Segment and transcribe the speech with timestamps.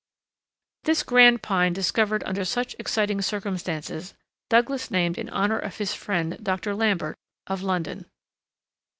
[0.85, 4.15] This grand pine discovered under such, exciting circumstances
[4.49, 6.73] Douglas named in honor of his friend Dr.
[6.73, 8.07] Lambert of London.